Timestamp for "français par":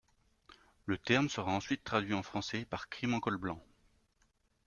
2.23-2.89